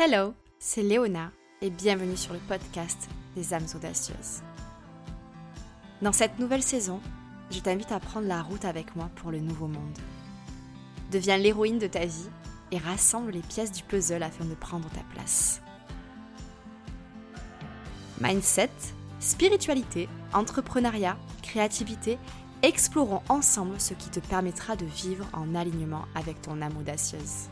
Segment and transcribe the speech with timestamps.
[0.00, 4.42] Hello, c'est Léona et bienvenue sur le podcast des âmes audacieuses.
[6.02, 7.00] Dans cette nouvelle saison,
[7.50, 9.98] je t'invite à prendre la route avec moi pour le nouveau monde.
[11.10, 12.28] Deviens l'héroïne de ta vie
[12.70, 15.60] et rassemble les pièces du puzzle afin de prendre ta place.
[18.20, 18.70] Mindset,
[19.18, 22.18] spiritualité, entrepreneuriat, créativité,
[22.62, 27.48] explorons ensemble ce qui te permettra de vivre en alignement avec ton âme audacieuse.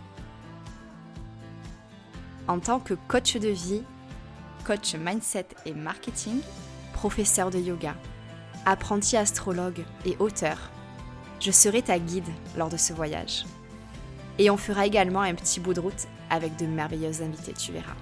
[2.49, 3.83] En tant que coach de vie,
[4.65, 6.41] coach mindset et marketing,
[6.93, 7.95] professeur de yoga,
[8.65, 10.71] apprenti astrologue et auteur,
[11.41, 13.45] je serai ta guide lors de ce voyage.
[14.39, 17.97] Et on fera également un petit bout de route avec de merveilleux invités, tu verras.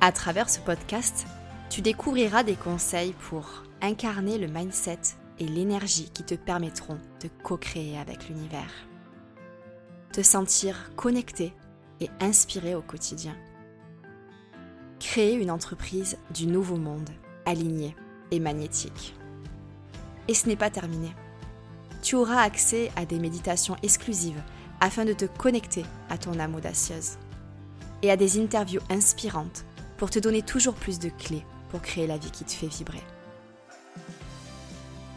[0.00, 1.26] À travers ce podcast,
[1.70, 5.00] tu découvriras des conseils pour incarner le mindset
[5.38, 8.72] et l'énergie qui te permettront de co-créer avec l'univers.
[10.12, 11.52] Te sentir connecté
[12.00, 13.34] et inspiré au quotidien.
[15.00, 17.10] Créer une entreprise du nouveau monde,
[17.46, 17.94] alignée
[18.30, 19.14] et magnétique.
[20.28, 21.14] Et ce n'est pas terminé.
[22.02, 24.42] Tu auras accès à des méditations exclusives
[24.80, 27.18] afin de te connecter à ton âme audacieuse.
[28.02, 29.64] Et à des interviews inspirantes
[29.96, 33.02] pour te donner toujours plus de clés pour créer la vie qui te fait vibrer.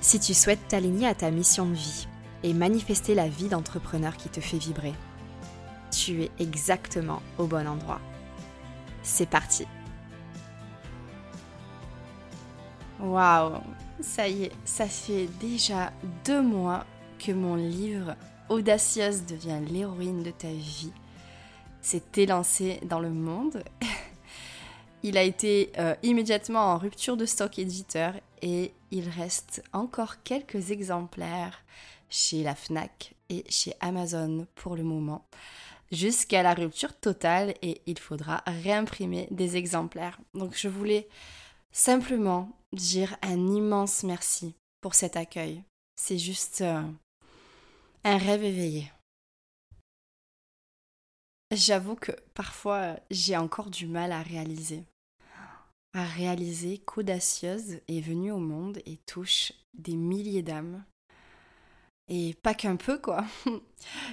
[0.02, 2.08] Si tu souhaites t'aligner à ta mission de vie
[2.44, 4.94] et manifester la vie d'entrepreneur qui te fait vibrer,
[5.92, 8.02] tu es exactement au bon endroit.
[9.04, 9.66] C'est parti
[13.00, 13.62] Waouh
[14.00, 15.92] Ça y est, ça fait déjà
[16.26, 16.86] deux mois
[17.20, 18.16] que mon livre
[18.50, 20.92] Audacieuse devient l'héroïne de ta vie
[21.82, 23.64] s'est élancé dans le monde.
[25.04, 30.70] Il a été euh, immédiatement en rupture de stock éditeur et il reste encore quelques
[30.70, 31.64] exemplaires
[32.08, 35.26] chez la FNAC et chez Amazon pour le moment
[35.92, 40.20] jusqu'à la rupture totale et il faudra réimprimer des exemplaires.
[40.34, 41.08] Donc je voulais
[41.72, 45.64] simplement dire un immense merci pour cet accueil.
[45.96, 46.84] C'est juste euh,
[48.04, 48.92] un rêve éveillé.
[51.52, 54.86] J'avoue que parfois j'ai encore du mal à réaliser.
[55.94, 60.86] À réaliser qu'Audacieuse est venue au monde et touche des milliers d'âmes
[62.12, 63.24] et pas qu'un peu, quoi.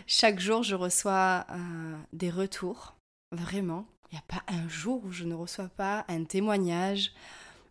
[0.07, 2.95] Chaque jour, je reçois euh, des retours.
[3.33, 3.87] Vraiment.
[4.11, 7.13] Il n'y a pas un jour où je ne reçois pas un témoignage,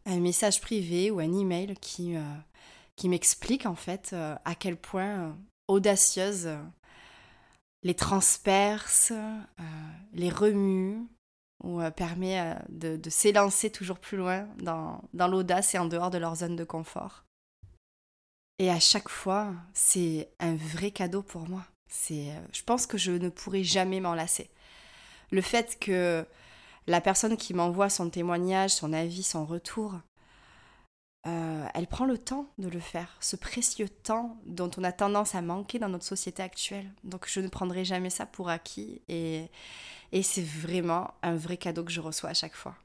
[0.06, 2.22] un message privé ou un email qui, euh,
[2.98, 5.36] qui m'explique en fait euh, à quel point
[5.70, 6.50] audacieuse
[7.84, 9.14] les transperce,
[10.14, 11.08] les remue
[11.64, 16.56] ou permet de, s'élancer toujours plus loin dans l'audace et en dehors de leur zone
[16.56, 17.27] de confort.
[18.60, 21.64] Et à chaque fois, c'est un vrai cadeau pour moi.
[21.88, 24.50] C'est, euh, je pense que je ne pourrai jamais m'en lasser.
[25.32, 26.26] Le fait que
[26.88, 29.96] la personne qui m'envoie son témoignage, son avis, son retour,
[31.28, 35.36] euh, elle prend le temps de le faire, ce précieux temps dont on a tendance
[35.36, 36.90] à manquer dans notre société actuelle.
[37.04, 39.50] Donc je ne prendrai jamais ça pour acquis et,
[40.14, 42.76] et c'est vraiment un vrai cadeau que je reçois à chaque fois.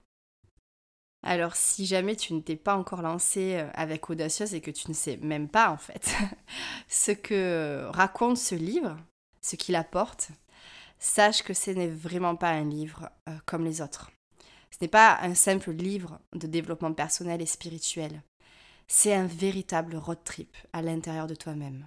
[1.25, 4.89] Alors si jamais tu ne t'es pas encore lancé euh, avec Audacieuse et que tu
[4.89, 6.15] ne sais même pas en fait
[6.89, 8.97] ce que raconte ce livre,
[9.41, 10.31] ce qu'il apporte,
[10.99, 14.11] sache que ce n'est vraiment pas un livre euh, comme les autres.
[14.71, 18.23] Ce n'est pas un simple livre de développement personnel et spirituel.
[18.89, 21.87] C'est un véritable road trip à l'intérieur de toi-même.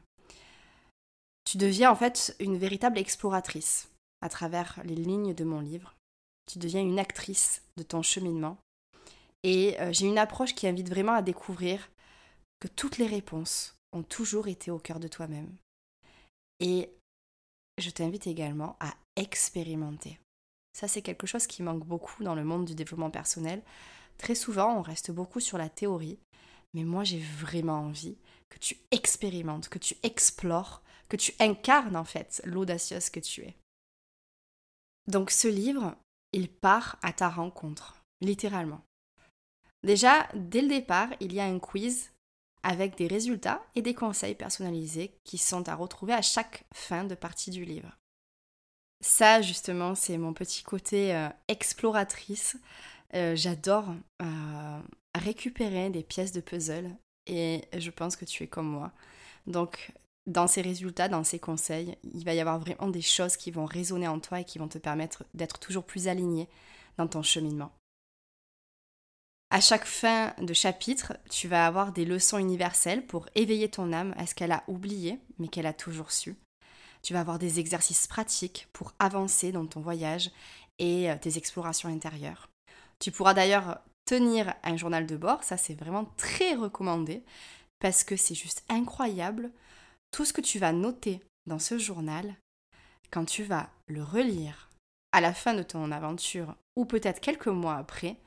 [1.45, 3.89] Tu deviens en fait une véritable exploratrice
[4.21, 5.95] à travers les lignes de mon livre.
[6.47, 8.57] Tu deviens une actrice de ton cheminement
[9.45, 11.91] et euh, j'ai une approche qui invite vraiment à découvrir
[12.59, 15.55] que toutes les réponses ont toujours été au cœur de toi-même.
[16.59, 16.89] Et
[17.77, 20.19] je t'invite également à expérimenter.
[20.73, 23.61] Ça, c'est quelque chose qui manque beaucoup dans le monde du développement personnel.
[24.17, 26.17] Très souvent, on reste beaucoup sur la théorie,
[26.73, 28.17] mais moi, j'ai vraiment envie
[28.49, 33.55] que tu expérimentes, que tu explores, que tu incarnes en fait l'audacieuse que tu es.
[35.05, 35.95] Donc ce livre,
[36.33, 38.81] il part à ta rencontre, littéralement.
[39.85, 42.11] Déjà, dès le départ, il y a un quiz
[42.63, 47.13] avec des résultats et des conseils personnalisés qui sont à retrouver à chaque fin de
[47.13, 47.95] partie du livre.
[48.99, 52.57] Ça, justement, c'est mon petit côté euh, exploratrice.
[53.13, 53.93] Euh, j'adore
[54.23, 54.79] euh,
[55.13, 56.89] récupérer des pièces de puzzle
[57.27, 58.91] et je pense que tu es comme moi.
[59.45, 59.91] Donc,
[60.25, 63.65] dans ces résultats, dans ces conseils, il va y avoir vraiment des choses qui vont
[63.65, 66.49] résonner en toi et qui vont te permettre d'être toujours plus aligné
[66.97, 67.71] dans ton cheminement.
[69.55, 74.13] À chaque fin de chapitre, tu vas avoir des leçons universelles pour éveiller ton âme
[74.17, 76.35] à ce qu'elle a oublié, mais qu'elle a toujours su.
[77.03, 80.29] Tu vas avoir des exercices pratiques pour avancer dans ton voyage
[80.77, 82.49] et euh, tes explorations intérieures.
[82.99, 87.23] Tu pourras d'ailleurs tenir un journal de bord, ça c'est vraiment très recommandé
[87.79, 89.51] parce que c'est juste incroyable
[90.11, 92.35] tout ce que tu vas noter dans ce journal
[93.09, 94.69] quand tu vas le relire
[95.13, 98.17] à la fin de ton aventure ou peut-être quelques mois après,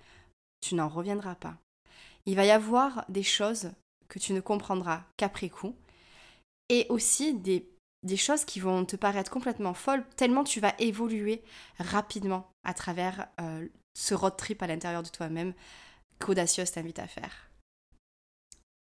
[0.60, 1.56] tu n'en reviendras pas.
[2.26, 3.70] Il va y avoir des choses
[4.08, 5.74] que tu ne comprendras qu'après coup
[6.68, 7.66] et aussi des,
[8.16, 11.42] choses qui vont te paraître complètement folles tellement tu vas évoluer
[11.78, 15.54] rapidement à travers euh, ce road trip à l'intérieur de toi-même
[16.18, 17.50] qu'Audacieuse t'invite à faire.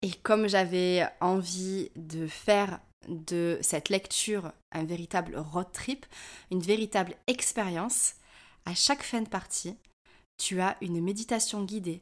[0.02, 6.06] Et comme j'avais envie de faire de cette lecture un véritable road trip,
[6.52, 8.16] une véritable expérience,
[8.66, 9.78] à chaque fin de partie,
[10.38, 12.01] tu as une méditation guidée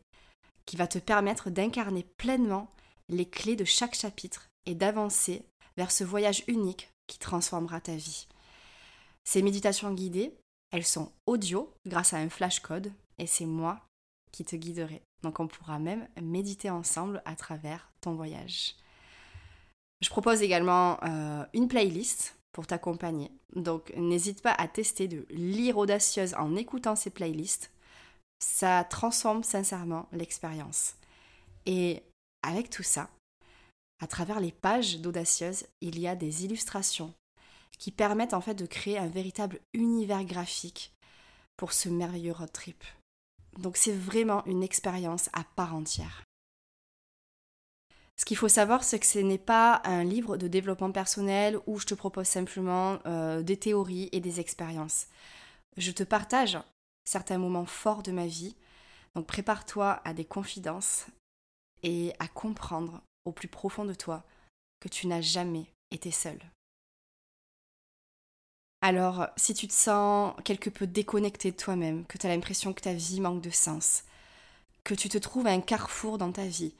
[0.65, 2.69] qui va te permettre d'incarner pleinement
[3.09, 5.43] les clés de chaque chapitre et d'avancer
[5.77, 8.27] vers ce voyage unique qui transformera ta vie.
[9.23, 10.33] Ces méditations guidées,
[10.71, 13.81] elles sont audio grâce à un flashcode et c'est moi
[14.31, 15.01] qui te guiderai.
[15.23, 18.75] Donc on pourra même méditer ensemble à travers ton voyage.
[20.01, 23.31] Je propose également euh, une playlist pour t'accompagner.
[23.55, 27.71] Donc n'hésite pas à tester de lire audacieuse en écoutant ces playlists.
[28.39, 30.95] Ça transforme sincèrement l'expérience.
[31.65, 32.03] Et
[32.43, 33.09] avec tout ça,
[34.01, 37.13] à travers les pages d'audacieuse, il y a des illustrations
[37.77, 40.93] qui permettent en fait de créer un véritable univers graphique
[41.57, 42.83] pour ce merveilleux road trip.
[43.57, 46.23] Donc c'est vraiment une expérience à part entière.
[48.17, 51.79] Ce qu'il faut savoir, c'est que ce n'est pas un livre de développement personnel où
[51.79, 55.07] je te propose simplement euh, des théories et des expériences.
[55.75, 56.57] Je te partage
[57.05, 58.55] certains moments forts de ma vie.
[59.15, 61.05] Donc prépare-toi à des confidences
[61.83, 64.23] et à comprendre au plus profond de toi
[64.79, 66.39] que tu n'as jamais été seul.
[68.81, 72.81] Alors, si tu te sens quelque peu déconnecté de toi-même, que tu as l'impression que
[72.81, 74.03] ta vie manque de sens,
[74.83, 76.75] que tu te trouves à un carrefour dans ta vie,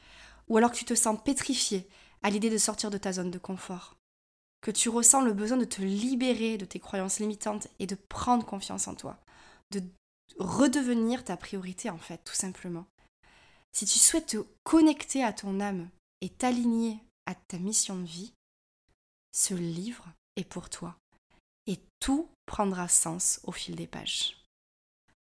[0.48, 1.88] ou alors que tu te sens pétrifié
[2.22, 3.96] à l'idée de sortir de ta zone de confort,
[4.62, 8.46] que tu ressens le besoin de te libérer de tes croyances limitantes et de prendre
[8.46, 9.18] confiance en toi,
[9.72, 9.82] de
[10.38, 12.86] redevenir ta priorité en fait, tout simplement.
[13.72, 15.90] Si tu souhaites te connecter à ton âme
[16.22, 18.34] et t'aligner à ta mission de vie,
[19.32, 20.06] ce livre
[20.38, 20.96] est pour toi.
[21.68, 24.38] Et tout prendra sens au fil des pages.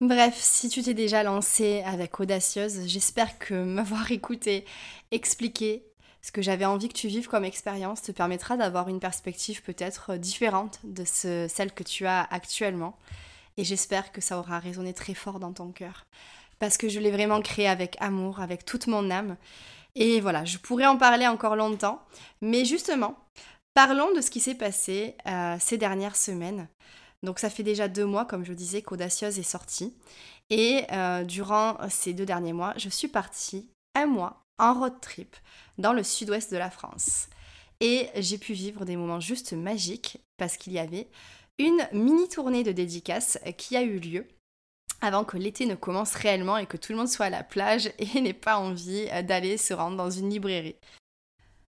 [0.01, 4.65] Bref, si tu t'es déjà lancé avec Audacieuse, j'espère que m'avoir écouté,
[5.13, 5.85] expliqué
[6.23, 10.17] ce que j'avais envie que tu vives comme expérience te permettra d'avoir une perspective peut-être
[10.17, 12.97] différente de celle que tu as actuellement.
[13.57, 16.07] Et j'espère que ça aura résonné très fort dans ton cœur.
[16.59, 19.37] Parce que je l'ai vraiment créé avec amour, avec toute mon âme.
[19.95, 22.03] Et voilà, je pourrais en parler encore longtemps.
[22.41, 23.17] Mais justement,
[23.75, 26.69] parlons de ce qui s'est passé euh, ces dernières semaines.
[27.23, 29.95] Donc ça fait déjà deux mois, comme je disais, qu'Audacieuse est sortie.
[30.51, 35.37] Et euh, durant ces deux derniers mois, je suis partie un mois en road trip
[35.79, 37.29] dans le sud-ouest de la France.
[37.81, 41.09] Et j'ai pu vivre des moments juste magiques parce qu'il y avait
[41.59, 44.27] une mini tournée de dédicaces qui a eu lieu
[45.01, 47.91] avant que l'été ne commence réellement et que tout le monde soit à la plage
[47.99, 50.77] et n'ait pas envie d'aller se rendre dans une librairie.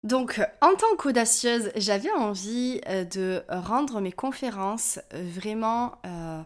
[0.04, 6.42] Donc, en tant qu'audacieuse, j'avais envie euh, de rendre mes conférences euh, vraiment euh,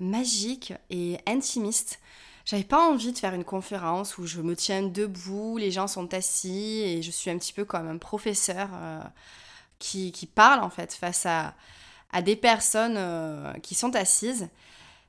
[0.00, 2.00] magiques et intimistes.
[2.44, 6.12] J'avais pas envie de faire une conférence où je me tiens debout, les gens sont
[6.12, 8.68] assis et je suis un petit peu comme un professeur
[9.78, 11.54] qui, parle en fait face à,
[12.10, 12.98] à des personnes
[13.62, 14.48] qui sont assises.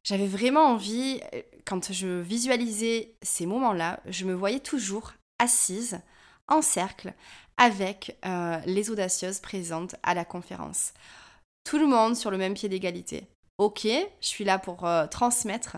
[0.03, 1.21] J'avais vraiment envie,
[1.65, 5.99] quand je visualisais ces moments-là, je me voyais toujours assise
[6.47, 7.13] en cercle
[7.57, 10.93] avec euh, les audacieuses présentes à la conférence.
[11.63, 13.27] Tout le monde sur le même pied d'égalité.
[13.57, 15.77] Ok, je suis là pour euh, transmettre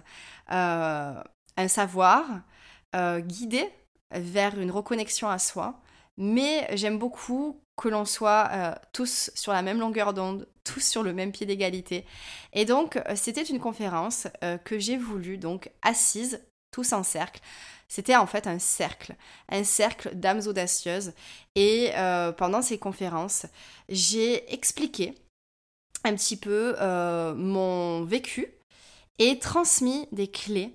[0.51, 1.21] euh,
[1.57, 2.25] un savoir,
[2.93, 3.69] guider
[4.11, 5.79] vers une reconnexion à soi,
[6.17, 11.13] mais j'aime beaucoup que l'on soit tous sur la même longueur d'onde, tous sur le
[11.13, 12.05] même pied d'égalité.
[12.53, 14.27] Et donc, c'était une conférence
[14.63, 17.41] que j'ai voulu, donc assise, tous en cercle,
[17.91, 19.15] c'était en fait un cercle,
[19.49, 21.11] un cercle d'âmes audacieuses.
[21.55, 23.45] Et euh, pendant ces conférences,
[23.89, 25.13] j'ai expliqué
[26.05, 28.47] un petit peu euh, mon vécu
[29.19, 30.73] et transmis des clés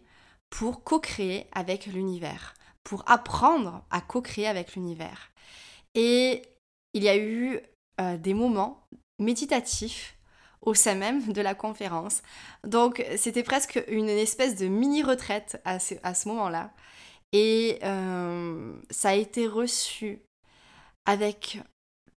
[0.51, 5.33] pour co-créer avec l'univers, pour apprendre à co-créer avec l'univers.
[5.95, 6.43] Et
[6.93, 7.61] il y a eu
[7.99, 8.87] euh, des moments
[9.19, 10.17] méditatifs
[10.63, 12.23] au sein même de la conférence.
[12.65, 16.73] Donc c'était presque une espèce de mini-retraite à ce moment-là.
[17.33, 20.21] Et euh, ça a été reçu
[21.05, 21.61] avec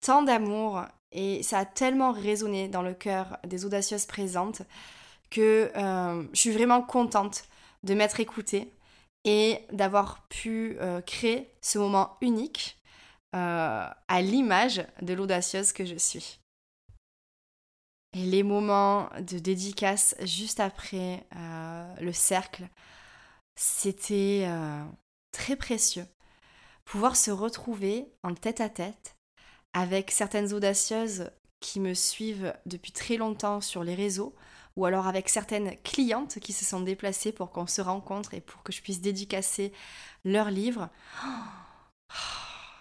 [0.01, 4.63] tant d'amour et ça a tellement résonné dans le cœur des audacieuses présentes
[5.31, 7.45] que je suis vraiment contente
[7.83, 8.71] de m'être écoutée
[9.25, 12.79] et d'avoir pu créer ce moment unique
[13.33, 16.39] à l'image de l'audacieuse que je suis.
[18.19, 21.27] Les moments de dédicace juste après
[22.01, 22.67] le cercle,
[23.57, 24.49] c'était
[25.33, 26.07] très précieux.
[26.87, 29.17] Pouvoir se retrouver en tête à tête
[29.75, 31.31] avec certaines audacieuses
[31.61, 34.35] qui me suivent depuis très longtemps sur les réseaux,
[34.77, 38.63] ou alors avec certaines clientes qui se sont déplacées pour qu'on se rencontre et pour
[38.63, 39.73] que je puisse dédicacer
[40.25, 40.89] leurs livres.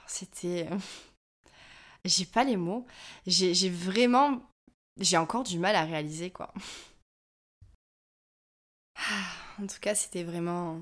[0.08, 0.70] C'était...
[2.06, 2.86] J'ai pas les mots.
[3.26, 4.42] J'ai vraiment...
[5.00, 6.54] J'ai encore du mal à réaliser, quoi.
[9.60, 10.80] En tout cas, c'était vraiment...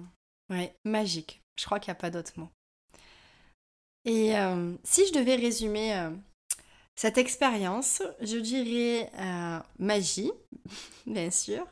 [0.83, 1.41] Magique.
[1.59, 2.49] Je crois qu'il n'y a pas d'autre mot.
[4.05, 6.11] Et euh, si je devais résumer euh,
[6.95, 10.31] cette expérience, je dirais euh, magie,
[11.05, 11.65] bien sûr,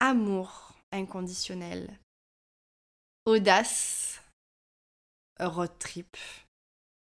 [0.00, 1.98] amour inconditionnel,
[3.26, 4.22] audace,
[5.40, 6.16] road trip,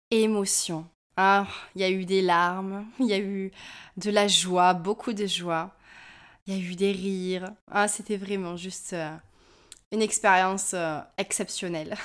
[0.09, 0.89] émotion.
[1.17, 3.51] Ah, il y a eu des larmes, il y a eu
[3.97, 5.75] de la joie, beaucoup de joie,
[6.47, 7.51] il y a eu des rires.
[7.71, 8.95] Ah, c'était vraiment juste
[9.91, 11.95] une expérience euh, exceptionnelle.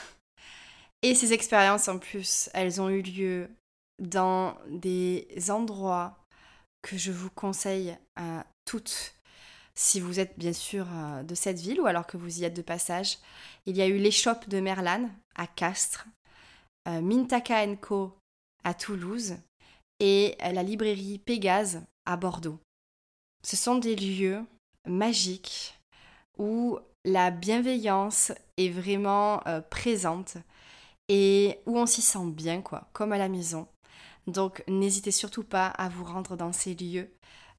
[1.02, 3.50] Et ces expériences, en plus, elles ont eu lieu
[3.98, 6.16] dans des endroits
[6.82, 9.14] que je vous conseille à toutes,
[9.74, 12.56] si vous êtes bien sûr euh, de cette ville ou alors que vous y êtes
[12.56, 13.18] de passage.
[13.66, 16.06] Il y a eu l'échoppe de Merlan à Castres,
[16.88, 18.19] euh, Mintaka Co
[18.64, 19.36] à Toulouse
[20.00, 22.58] et la librairie Pégase à Bordeaux.
[23.42, 24.44] Ce sont des lieux
[24.86, 25.78] magiques
[26.38, 30.36] où la bienveillance est vraiment euh, présente
[31.08, 33.66] et où on s'y sent bien, quoi, comme à la maison.
[34.26, 37.10] Donc n'hésitez surtout pas à vous rendre dans ces lieux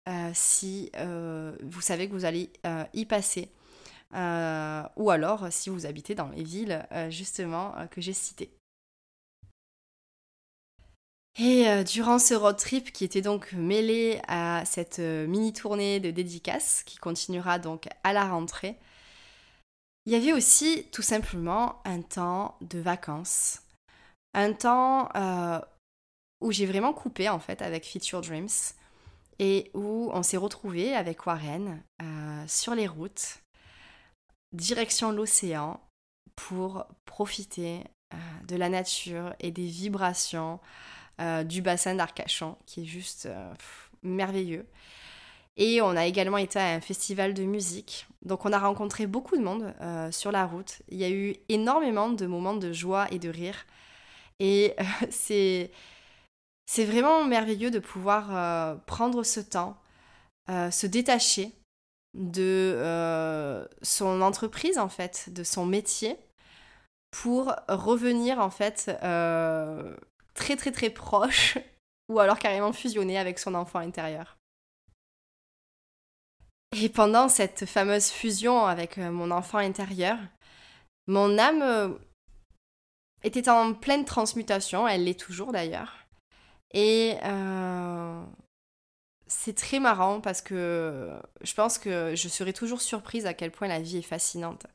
[0.07, 2.51] euh, si euh, vous savez que vous allez
[2.93, 3.51] y passer.
[4.13, 8.51] ou alors si vous habitez dans les villes justement que j'ai citées.
[11.39, 16.83] Et durant ce road trip qui était donc mêlé à cette mini tournée de dédicaces
[16.83, 18.77] qui continuera donc à la rentrée,
[20.05, 23.61] il y avait aussi tout simplement un temps de vacances,
[24.33, 25.59] un temps euh,
[26.41, 28.49] où j'ai vraiment coupé en fait avec Future Dreams
[29.37, 33.39] et où on s'est retrouvé avec Warren euh, sur les routes,
[34.53, 35.79] direction l'océan,
[36.35, 37.83] pour profiter
[38.13, 40.59] euh, de la nature et des vibrations
[41.45, 43.27] du bassin d'Arcachon qui est juste
[44.03, 44.65] merveilleux.
[45.57, 48.07] Et on a également été à un festival de musique.
[48.23, 50.81] Donc on a rencontré beaucoup de monde euh, sur la route.
[50.89, 53.65] Il y a eu énormément de moments de joie et de rire.
[54.39, 55.71] Et euh, c'est,
[56.65, 59.77] c'est vraiment merveilleux de pouvoir euh, prendre ce temps,
[60.49, 61.53] se détacher
[62.13, 66.17] de son entreprise en fait, de son métier,
[67.09, 68.91] pour revenir en fait
[70.33, 71.57] très très très proche
[72.09, 74.37] ou alors carrément fusionner avec son enfant intérieur.
[76.79, 80.17] Et pendant cette fameuse fusion avec euh, mon enfant intérieur,
[81.07, 81.89] mon âme euh,
[83.23, 86.07] était en pleine transmutation, elle l'est toujours d'ailleurs.
[86.73, 88.23] Et euh,
[89.27, 91.09] c'est très marrant parce que
[91.41, 94.65] je pense que je serai toujours surprise à quel point la vie est fascinante.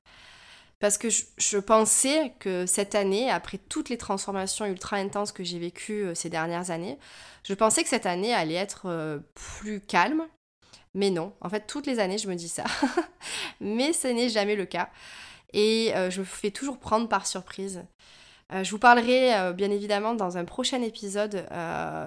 [0.79, 5.59] Parce que je, pensais que cette année, après toutes les transformations ultra intenses que j'ai
[5.59, 6.99] vécues ces dernières années,
[7.45, 10.27] je pensais que cette année allait être plus calme,
[10.97, 12.65] mais non, en fait, toutes les années, je me dis ça.
[13.61, 14.89] Mais ce n'est jamais le cas.
[15.53, 17.85] Et euh, je me fais toujours prendre par surprise.
[18.51, 21.47] Euh, je vous parlerai euh, bien évidemment dans un prochain épisode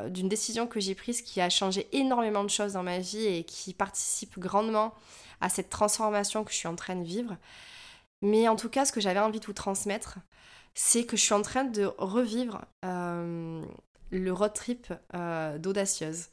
[0.10, 3.44] d'une décision que j'ai prise qui a changé énormément de choses dans ma vie et
[3.44, 4.96] qui participe grandement
[5.40, 7.38] à cette transformation que je suis en train de vivre.
[8.22, 10.20] Mais en tout cas, ce que j'avais envie de vous transmettre,
[10.74, 14.94] c'est que je suis en train de revivre le road trip
[15.58, 16.30] d'audacieuse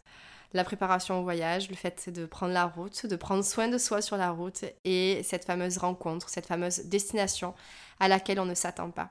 [0.56, 4.02] la préparation au voyage, le fait de prendre la route, de prendre soin de soi
[4.02, 7.54] sur la route et cette fameuse rencontre, cette fameuse destination
[8.00, 9.10] à laquelle on ne s'attend pas.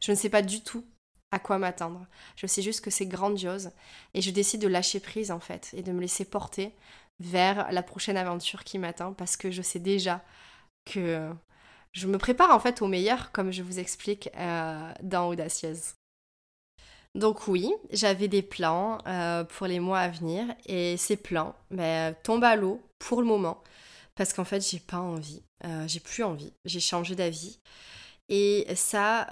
[0.00, 0.84] Je ne sais pas du tout
[1.30, 2.06] à quoi m'attendre.
[2.36, 3.70] Je sais juste que c'est grandiose
[4.14, 6.74] et je décide de lâcher prise en fait et de me laisser porter
[7.20, 10.22] vers la prochaine aventure qui m'attend parce que je sais déjà
[10.84, 11.30] que
[11.96, 15.94] je me prépare en fait au meilleur comme je vous explique euh, dans Audacieuse.
[17.14, 22.14] Donc oui, j'avais des plans euh, pour les mois à venir et ces plans ben,
[22.22, 23.62] tombent à l'eau pour le moment
[24.14, 27.58] parce qu'en fait j'ai pas envie, euh, j'ai plus envie, j'ai changé d'avis
[28.28, 29.26] et ça,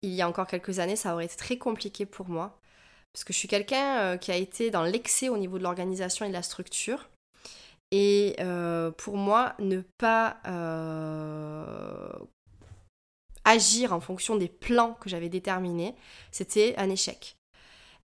[0.00, 2.58] il y a encore quelques années, ça aurait été très compliqué pour moi
[3.12, 6.28] Parce que je suis quelqu'un qui a été dans l'excès au niveau de l'organisation et
[6.28, 7.10] de la structure.
[7.90, 12.12] Et euh, pour moi, ne pas euh,
[13.44, 15.94] agir en fonction des plans que j'avais déterminés,
[16.30, 17.39] c'était un échec.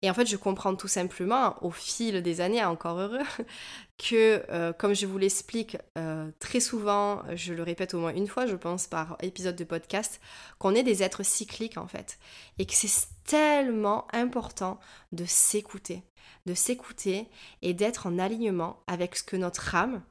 [0.02, 3.22] Et en fait, je comprends tout simplement, au fil des années, encore heureux,
[3.98, 8.26] que, euh, comme je vous l'explique euh, très souvent, je le répète au moins une
[8.26, 10.20] fois, je pense, par épisode de podcast,
[10.58, 12.18] qu'on est des êtres cycliques, en fait.
[12.58, 14.78] Et que c'est tellement important
[15.12, 16.02] de s'écouter,
[16.46, 17.28] de s'écouter
[17.62, 20.02] et d'être en alignement avec ce que notre âme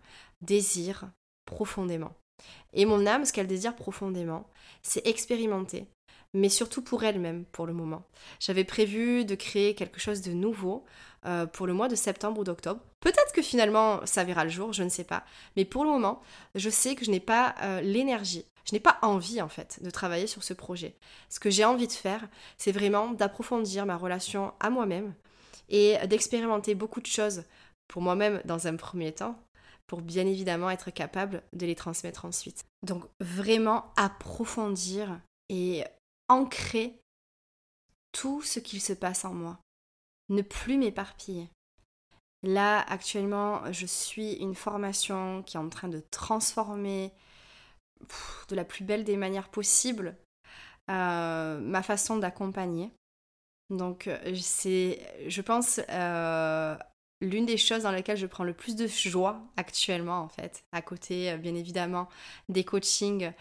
[0.42, 1.10] désire
[1.46, 2.14] profondément.
[2.74, 4.50] Et mon âme, ce qu'elle désire profondément,
[4.84, 5.88] c'est expérimenter,
[6.36, 8.04] mais surtout pour elle-même pour le moment.
[8.40, 10.86] J'avais prévu de créer quelque chose de nouveau
[11.26, 12.82] euh, pour le mois de septembre ou d'octobre.
[13.00, 15.24] Peut-être que finalement ça verra le jour, je ne sais pas.
[15.56, 16.22] Mais pour le moment,
[16.54, 19.90] je sais que je n'ai pas euh, l'énergie, je n'ai pas envie en fait de
[19.90, 20.96] travailler sur ce projet.
[21.30, 22.28] Ce que j'ai envie de faire,
[22.58, 25.14] c'est vraiment d'approfondir ma relation à moi-même
[25.70, 27.44] et d'expérimenter beaucoup de choses
[27.88, 29.40] pour moi-même dans un premier temps,
[29.88, 32.66] pour bien évidemment être capable de les transmettre ensuite.
[32.84, 35.84] Donc vraiment approfondir et
[36.28, 37.00] ancrer
[38.12, 39.60] tout ce qu'il se passe en moi.
[40.30, 41.50] Ne plus m'éparpiller.
[42.44, 47.12] Là, actuellement, je suis une formation qui est en train de transformer
[48.50, 50.16] de la plus belle des manières possibles
[50.92, 52.92] euh, ma façon d'accompagner.
[53.72, 56.78] Donc, euh, c'est, je pense, euh,
[57.22, 60.82] l'une des choses dans lesquelles je prends le plus de joie actuellement en fait, à
[60.82, 62.10] côté euh, bien évidemment
[62.50, 63.32] des coachings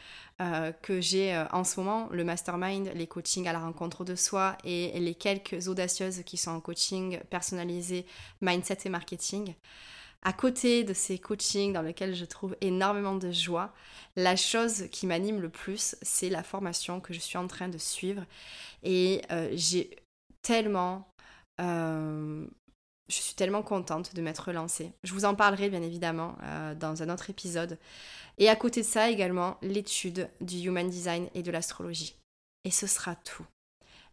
[0.41, 4.15] euh, que j'ai euh, en ce moment, le mastermind, les coachings à la rencontre de
[4.15, 8.07] soi et les quelques audacieuses qui sont en coaching personnalisé,
[8.41, 9.55] mindset et marketing.
[10.27, 13.75] À côté de ces coachings dans lesquels je trouve énormément de joie,
[14.17, 17.77] la chose qui m'anime le plus, c'est la formation que je suis en train de
[17.77, 18.25] suivre.
[18.83, 19.21] Et
[19.53, 19.91] j'ai
[20.41, 21.07] tellement
[23.09, 24.93] je suis tellement contente de m'être lancée.
[25.03, 27.79] Je vous en parlerai bien évidemment euh, dans un autre épisode.
[28.39, 32.17] Et à côté de ça également, l'étude du Human Design et de l'astrologie.
[32.65, 33.47] Et ce sera tout.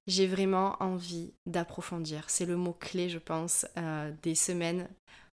[0.07, 2.29] J'ai vraiment envie d'approfondir.
[2.29, 4.89] C'est le mot-clé, je pense, euh, des semaines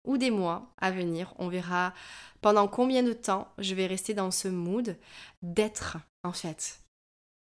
[0.05, 1.33] ou des mois à venir.
[1.37, 1.93] On verra
[2.41, 4.97] pendant combien de temps je vais rester dans ce mood
[5.41, 6.79] d'être, en fait.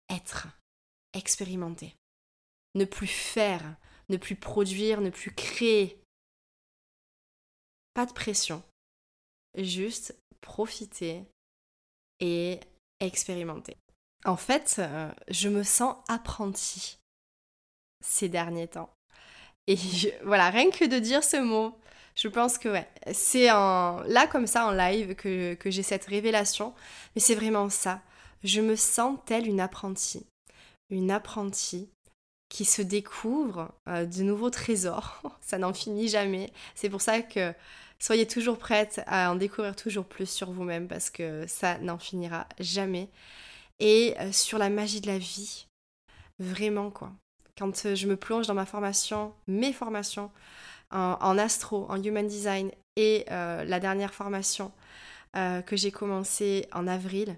[0.09, 0.47] Être.
[1.13, 1.95] Expérimenter.
[2.75, 3.75] Ne plus faire,
[4.09, 6.02] ne plus produire, ne plus créer,
[7.93, 8.63] pas de pression.
[9.55, 11.23] Juste profiter
[12.19, 12.59] et
[12.99, 13.77] expérimenter.
[14.25, 16.97] En fait, euh, je me sens apprentie
[18.03, 18.89] ces derniers temps.
[19.67, 19.77] Et
[20.23, 21.77] voilà, rien que de dire ce mot,
[22.15, 26.73] je pense que ouais, c'est là comme ça en live que, j'ai cette révélation.
[27.15, 28.01] Mais c'est vraiment ça.
[28.43, 30.25] Je me sens telle une apprentie.
[30.89, 31.89] Une apprentie
[32.49, 35.21] qui se découvre euh, de nouveaux trésors.
[35.41, 36.51] ça n'en finit jamais.
[36.75, 37.53] C'est pour ça que
[38.03, 42.49] Soyez toujours prête à en découvrir toujours plus sur vous-même parce que ça n'en finira
[42.59, 43.07] jamais.
[43.79, 45.67] Et euh, sur la magie de la vie,
[46.37, 47.13] vraiment quoi.
[47.57, 50.31] Quand euh, je me plonge dans ma formation, mes formations
[50.91, 54.71] en, astro, en human design et euh, la dernière formation
[55.33, 57.37] que j'ai commencée en avril,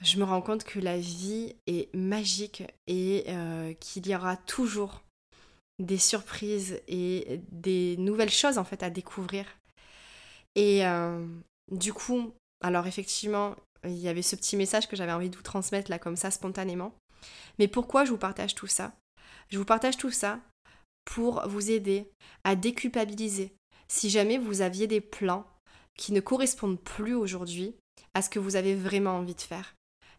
[0.00, 3.26] je me rends compte que la vie est magique et
[3.78, 5.02] qu'il y aura toujours
[5.78, 9.44] des surprises et des nouvelles choses en fait à découvrir
[10.54, 11.24] et euh,
[11.70, 12.32] du coup,
[12.62, 15.98] alors effectivement, il y avait ce petit message que j'avais envie de vous transmettre là
[15.98, 16.94] comme ça spontanément.
[17.58, 18.92] Mais pourquoi je vous partage tout ça?
[19.48, 20.40] Je vous partage tout ça
[21.04, 22.10] pour vous aider
[22.44, 23.52] à déculpabiliser
[23.88, 25.46] si jamais vous aviez des plans
[25.96, 27.74] qui ne correspondent plus aujourd'hui
[28.14, 29.74] à ce que vous avez vraiment envie de faire.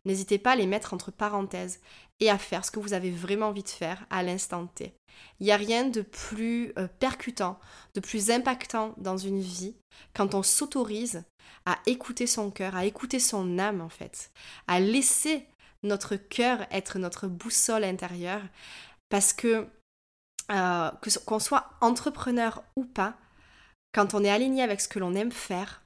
[0.05, 1.79] N'hésitez pas à les mettre entre parenthèses
[2.21, 4.93] et à faire ce que vous avez vraiment envie de faire à l'instant T.
[5.39, 7.59] Il n'y a rien de plus euh, percutant,
[7.95, 9.75] de plus impactant dans une vie
[10.13, 11.23] quand on s'autorise
[11.65, 14.31] à écouter son cœur, à écouter son âme en fait,
[14.67, 15.45] à laisser
[15.83, 18.43] notre cœur être notre boussole intérieure
[19.09, 19.67] parce que
[20.51, 20.91] euh,
[21.25, 23.15] qu'on soit entrepreneur ou pas,
[23.93, 25.81] quand on est aligné avec ce que l'on aime faire,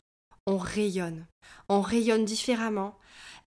[0.48, 1.26] on rayonne.
[1.70, 2.98] On rayonne différemment,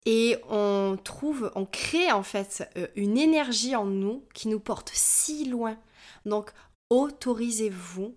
[0.07, 4.91] et on trouve, on crée en fait euh, une énergie en nous qui nous porte
[4.95, 5.77] si loin.
[6.25, 6.53] Donc
[6.91, 8.15] autorisez-vous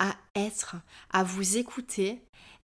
[0.00, 0.76] à être,
[1.10, 2.20] à vous écouter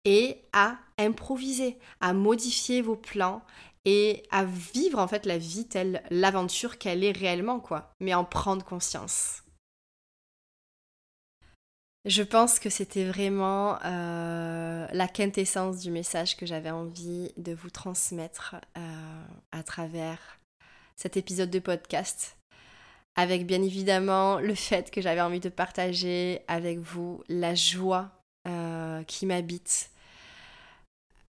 [0.05, 3.43] et à improviser, à modifier vos plans
[3.85, 8.25] et à vivre en fait la vie telle l'aventure qu'elle est réellement quoi, mais en
[8.25, 9.43] prendre conscience.
[12.07, 17.69] Je pense que c'était vraiment euh, la quintessence du message que j'avais envie de vous
[17.69, 20.19] transmettre euh, à travers
[20.97, 22.37] cet épisode de podcast.
[23.17, 28.11] avec bien évidemment le fait que j'avais envie de partager avec vous la joie
[28.49, 29.91] euh, qui m'habite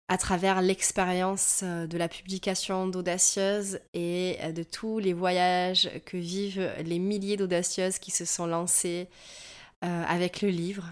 [0.09, 6.99] à travers l'expérience de la publication d'Audacieuse et de tous les voyages que vivent les
[6.99, 9.09] milliers d'audacieuses qui se sont lancées
[9.83, 10.85] avec le livre.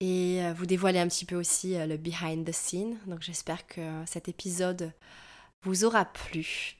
[0.00, 2.98] Et vous dévoiler un petit peu aussi le behind the scene.
[3.06, 4.92] Donc j'espère que cet épisode
[5.64, 6.76] vous aura plu.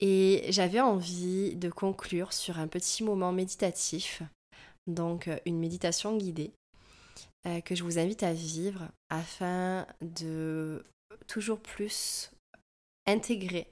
[0.00, 4.22] Et j'avais envie de conclure sur un petit moment méditatif,
[4.86, 6.52] donc une méditation guidée,
[7.46, 10.84] euh, que je vous invite à vivre afin de
[11.26, 12.30] toujours plus
[13.06, 13.66] intégrer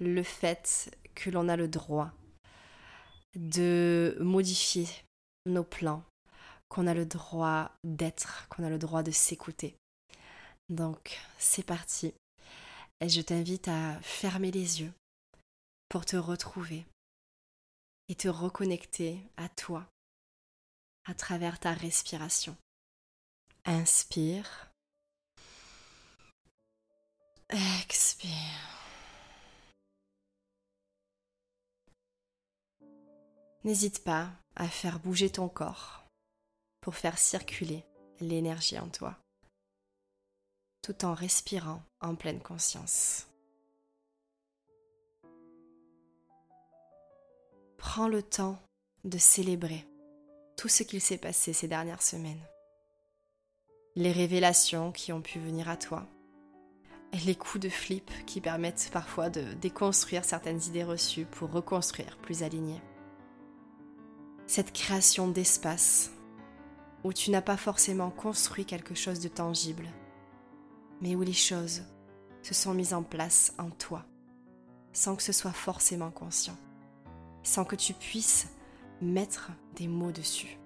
[0.00, 2.10] le fait que l'on a le droit
[3.36, 4.86] de modifier
[5.48, 6.02] nos plans,
[6.68, 9.76] qu'on a le droit d'être, qu'on a le droit de s'écouter.
[10.68, 12.14] Donc, c'est parti.
[13.00, 14.92] Je t'invite à fermer les yeux
[15.88, 16.84] pour te retrouver
[18.08, 19.86] et te reconnecter à toi
[21.04, 22.56] à travers ta respiration.
[23.64, 24.70] Inspire.
[27.50, 28.78] Expire.
[33.64, 36.04] N'hésite pas à faire bouger ton corps
[36.82, 37.84] pour faire circuler
[38.20, 39.16] l'énergie en toi,
[40.82, 43.26] tout en respirant en pleine conscience.
[47.78, 48.60] Prends le temps
[49.04, 49.86] de célébrer
[50.58, 52.44] tout ce qu'il s'est passé ces dernières semaines
[53.98, 56.06] les révélations qui ont pu venir à toi,
[57.26, 62.44] les coups de flip qui permettent parfois de déconstruire certaines idées reçues pour reconstruire plus
[62.44, 62.80] aligné.
[64.48, 66.10] Cette création d'espace
[67.04, 69.86] où tu n'as pas forcément construit quelque chose de tangible,
[71.02, 71.82] mais où les choses
[72.40, 74.06] se sont mises en place en toi,
[74.94, 76.56] sans que ce soit forcément conscient,
[77.42, 78.48] sans que tu puisses
[79.02, 80.58] mettre des mots dessus.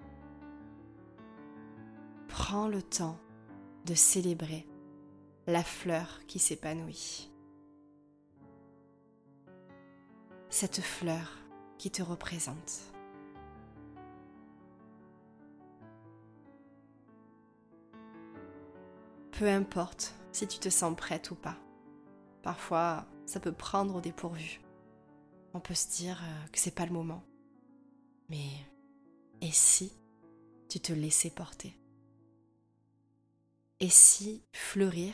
[2.29, 3.19] Prends le temps
[3.85, 4.65] de célébrer
[5.45, 7.29] la fleur qui s'épanouit.
[10.49, 11.37] Cette fleur
[11.77, 12.92] qui te représente.
[19.39, 21.57] Peu importe si tu te sens prête ou pas.
[22.43, 24.61] Parfois, ça peut prendre au dépourvu.
[25.55, 27.23] On peut se dire euh, que c'est pas le moment.
[28.29, 28.47] Mais
[29.41, 29.91] et si
[30.69, 31.75] tu te laissais porter?
[33.79, 35.13] Et si fleurir,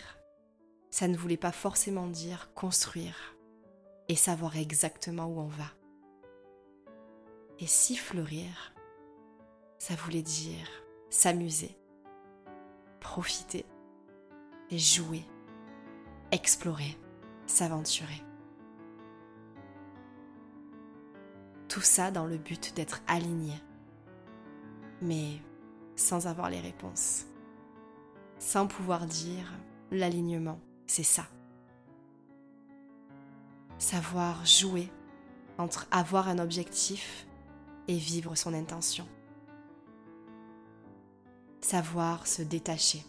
[0.91, 3.38] ça ne voulait pas forcément dire construire
[4.10, 5.71] et savoir exactement où on va?
[7.60, 8.73] Et si fleurir,
[9.77, 10.67] ça voulait dire
[11.10, 11.77] s'amuser,
[12.99, 13.65] profiter
[14.77, 15.25] jouer,
[16.32, 16.97] explorer,
[17.47, 18.23] s'aventurer.
[21.67, 23.53] Tout ça dans le but d'être aligné,
[25.01, 25.39] mais
[25.95, 27.25] sans avoir les réponses
[28.39, 29.53] sans pouvoir dire
[29.91, 31.27] l'alignement, c'est ça.
[33.77, 34.89] Savoir jouer
[35.58, 37.27] entre avoir un objectif
[37.88, 39.08] et vivre son intention.
[41.62, 43.03] Savoir se détacher.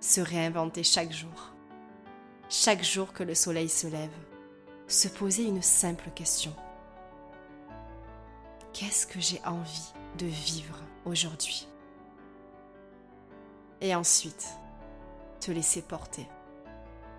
[0.00, 1.52] Se réinventer chaque jour.
[2.48, 4.10] Chaque jour que le soleil se lève.
[4.88, 6.54] Se poser une simple question.
[8.72, 11.66] Qu'est-ce que j'ai envie de vivre aujourd'hui?
[13.80, 14.48] Et ensuite,
[15.40, 16.28] te laisser porter.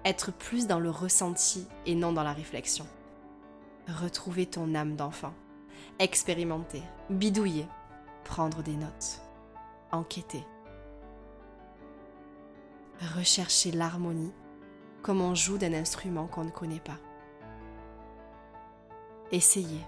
[0.05, 2.85] Être plus dans le ressenti et non dans la réflexion.
[3.87, 5.33] Retrouver ton âme d'enfant.
[5.99, 7.67] Expérimenter, bidouiller,
[8.23, 9.21] prendre des notes,
[9.91, 10.45] enquêter.
[13.15, 14.33] Rechercher l'harmonie
[15.03, 16.97] comme on joue d'un instrument qu'on ne connaît pas.
[19.31, 19.81] Essayer.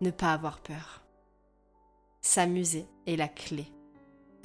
[0.00, 1.02] Ne pas avoir peur.
[2.20, 3.66] S'amuser est la clé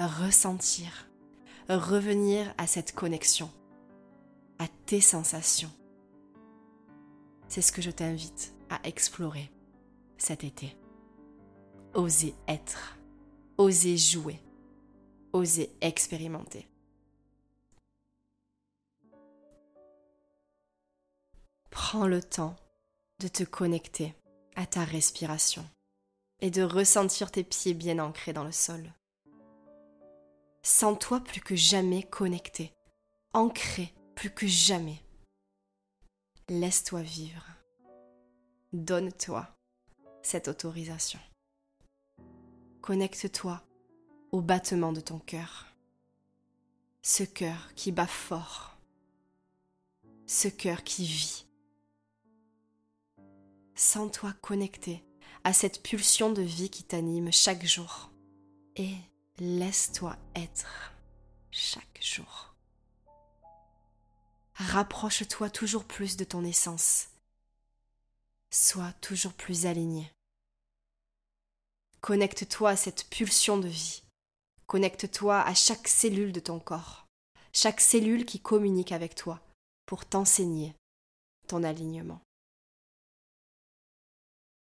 [0.06, 1.10] ressentir,
[1.68, 3.50] revenir à cette connexion,
[4.60, 5.72] à tes sensations.
[7.48, 9.52] C'est ce que je t'invite à explorer
[10.18, 10.78] cet été.
[11.94, 12.98] Oser être,
[13.58, 14.40] oser jouer,
[15.34, 16.69] oser expérimenter.
[21.82, 22.58] Prends le temps
[23.20, 24.14] de te connecter
[24.58, 25.66] à ta respiration
[26.42, 28.94] et de ressentir tes pieds bien ancrés dans le sol.
[30.62, 32.74] Sens-toi plus que jamais connecté,
[33.34, 35.02] ancré plus que jamais.
[36.50, 37.48] Laisse-toi vivre.
[38.74, 39.48] Donne-toi
[40.22, 41.20] cette autorisation.
[42.82, 43.64] Connecte-toi
[44.34, 45.66] au battement de ton cœur.
[47.02, 48.76] Ce cœur qui bat fort.
[50.28, 51.49] Ce cœur qui vit.
[53.80, 55.06] Sens-toi connecté
[55.46, 58.12] à cette pulsion de vie qui t'anime chaque jour.
[58.76, 58.94] Et
[59.38, 60.94] laisse-toi être
[61.50, 62.54] chaque jour.
[64.56, 67.08] Rapproche-toi toujours plus de ton essence.
[68.52, 70.12] Sois toujours plus aligné.
[72.02, 74.04] Connecte-toi à cette pulsion de vie.
[74.68, 77.08] Connecte-toi à chaque cellule de ton corps,
[77.54, 79.40] chaque cellule qui communique avec toi
[79.86, 80.76] pour t'enseigner
[81.48, 82.20] ton alignement.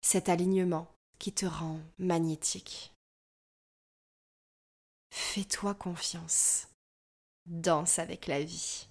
[0.09, 0.87] Cet alignement
[1.19, 2.93] qui te rend magnétique.
[5.11, 6.69] Fais-toi confiance.
[7.45, 8.87] Danse avec la vie.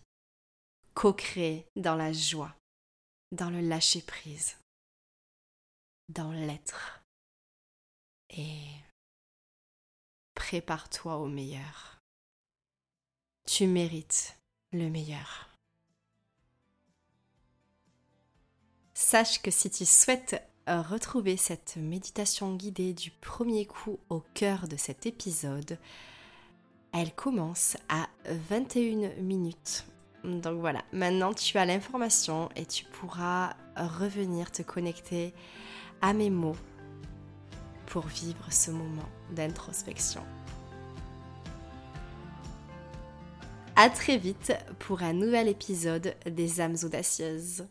[0.93, 2.55] Co-crée dans la joie,
[3.33, 4.59] dans le lâcher-prise,
[6.11, 7.01] dans l'être.
[8.29, 8.67] Et
[10.35, 11.99] prépare-toi au meilleur.
[13.47, 14.39] Tu mérites
[14.71, 15.49] le meilleur.
[18.93, 24.77] Sache que si tu souhaites retrouver cette méditation guidée du premier coup au cœur de
[24.77, 25.79] cet épisode,
[26.93, 28.09] elle commence à
[28.49, 29.85] 21 minutes.
[30.25, 35.33] Donc voilà, maintenant tu as l'information et tu pourras revenir te connecter
[36.03, 36.57] à mes mots
[37.87, 40.23] pour vivre ce moment d'introspection.
[43.77, 47.67] À très vite pour un nouvel épisode des âmes audacieuses.